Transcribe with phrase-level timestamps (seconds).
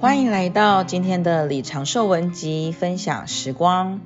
[0.00, 4.00] 欢迎来到今天的李长寿文集分享时光。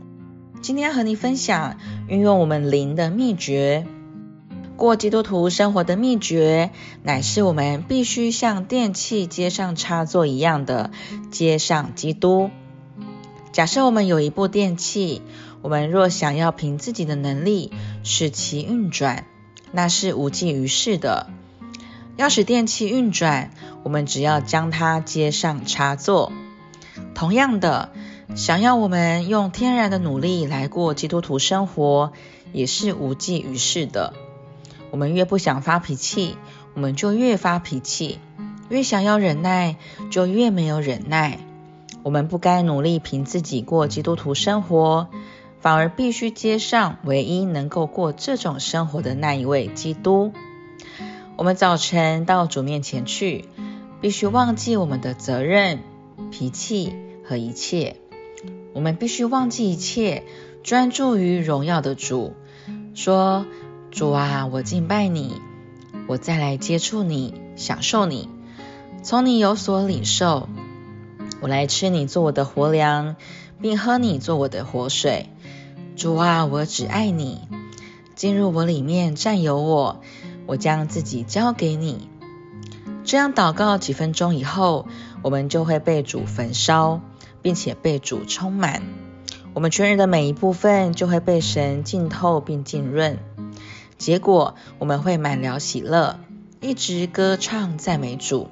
[0.61, 1.79] 今天和你分享
[2.09, 3.86] 运用我们灵的秘诀。
[4.77, 6.72] 过基督徒生活的秘诀，
[7.04, 10.91] 乃是我们必须像电器接上插座一样的
[11.30, 12.50] 接上基督。
[13.52, 15.22] 假设我们有一部电器，
[15.62, 17.70] 我们若想要凭自己的能力
[18.02, 19.26] 使其运转，
[19.70, 21.29] 那是无济于事的。
[22.16, 23.50] 要使电器运转，
[23.82, 26.32] 我们只要将它接上插座。
[27.14, 27.91] 同样的，
[28.36, 32.12] 想要我们用天然的努力来过基督徒生活，
[32.52, 34.14] 也是无济于事的。
[34.92, 36.36] 我们越不想发脾气，
[36.74, 38.19] 我们就越发脾气；
[38.69, 39.77] 越想要忍耐，
[40.10, 41.41] 就越没有忍耐。
[42.05, 45.08] 我们不该努力凭自己过基督徒生活，
[45.58, 50.33] 反而必须接上唯一能够过这种生活的那一位基督。
[51.37, 53.47] 我们早晨到主面前去，
[54.01, 55.81] 必须忘记我们的责任、
[56.31, 57.97] 脾气和一切。
[58.72, 60.23] 我们必须忘记一切，
[60.62, 62.34] 专注于荣耀的主。
[62.95, 63.47] 说
[63.91, 65.34] ：“主啊，我敬拜你，
[66.06, 68.28] 我再来接触你，享受你，
[69.03, 70.48] 从你有所领受。
[71.41, 73.17] 我来吃你做我的活粮，
[73.61, 75.30] 并喝你做我的活水。
[75.97, 77.41] 主啊，我只爱你，
[78.14, 80.01] 进入我里面，占有我。”
[80.47, 82.09] 我将自己交给你。
[83.05, 84.86] 这样祷告几分钟以后，
[85.23, 87.01] 我们就会被主焚烧，
[87.42, 88.83] 并且被主充满。
[89.53, 93.19] 我们全人的每一部分就会被神浸透并浸润。
[93.98, 96.19] 结果，我们会满了喜乐，
[96.61, 98.48] 一直歌唱赞美主。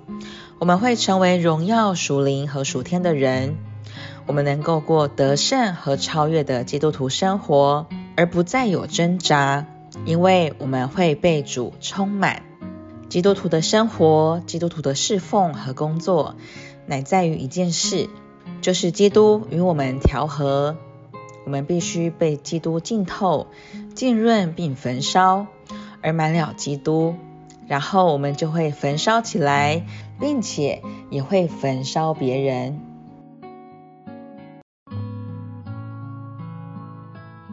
[0.59, 3.56] 我们会成为荣耀属灵和属天的人。
[4.27, 9.67] 我们能够过得胜和超越的基督徒生活，而不再有挣扎。
[10.05, 12.43] 因为我们会被主充满，
[13.09, 16.37] 基督徒的生活、基督徒的侍奉和工作，
[16.87, 18.09] 乃在于一件事，
[18.61, 20.77] 就是基督与我们调和。
[21.44, 23.49] 我们必须被基督浸透、
[23.94, 25.47] 浸润并焚烧，
[26.00, 27.16] 而满了基督，
[27.66, 29.84] 然后我们就会焚烧起来，
[30.21, 32.91] 并且也会焚烧别人。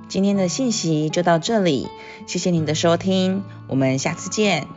[0.10, 1.88] 今天的信息就到这里，
[2.26, 4.68] 谢谢您的收听，我们下次见。